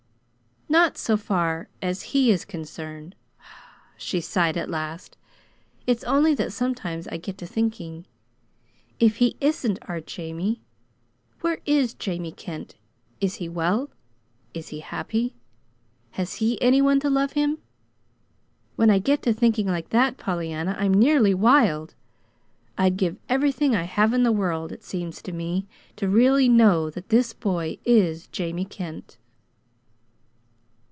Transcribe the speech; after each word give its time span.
"Not 0.69 0.97
so 0.97 1.17
far 1.17 1.67
as 1.81 2.01
he 2.15 2.31
is 2.31 2.45
concerned," 2.45 3.13
she 3.97 4.21
sighed, 4.21 4.55
at 4.55 4.69
last. 4.69 5.17
"It's 5.85 6.05
only 6.05 6.33
that 6.35 6.53
sometimes 6.53 7.09
I 7.09 7.17
get 7.17 7.37
to 7.39 7.45
thinking: 7.45 8.05
if 8.97 9.17
he 9.17 9.35
isn't 9.41 9.79
our 9.89 9.99
Jamie, 9.99 10.61
where 11.41 11.57
is 11.65 11.93
Jamie 11.93 12.31
Kent? 12.31 12.75
Is 13.19 13.35
he 13.35 13.49
well? 13.49 13.89
Is 14.53 14.69
he 14.69 14.79
happy? 14.79 15.35
Has 16.11 16.35
he 16.35 16.59
any 16.61 16.81
one 16.81 17.01
to 17.01 17.09
love 17.09 17.33
him? 17.33 17.57
When 18.77 18.89
I 18.89 18.97
get 18.97 19.21
to 19.23 19.33
thinking 19.33 19.67
like 19.67 19.89
that, 19.89 20.15
Pollyanna, 20.15 20.77
I'm 20.79 20.93
nearly 20.93 21.33
wild. 21.33 21.95
I'd 22.77 22.95
give 22.95 23.19
everything 23.27 23.75
I 23.75 23.83
have 23.83 24.13
in 24.13 24.23
the 24.23 24.31
world, 24.31 24.71
it 24.71 24.85
seems 24.85 25.21
to 25.23 25.33
me, 25.33 25.67
to 25.97 26.07
really 26.07 26.47
KNOW 26.47 26.91
that 26.91 27.09
this 27.09 27.33
boy 27.33 27.77
is 27.83 28.27
Jamie 28.27 28.63
Kent." 28.63 29.17